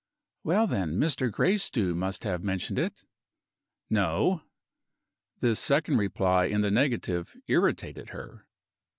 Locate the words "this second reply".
5.41-6.45